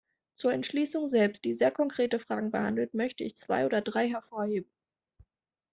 [0.35, 4.71] Zur Entschließung selbst, die sehr konkrete Fragen behandelt, möchte ich zwei oder drei hervorheben.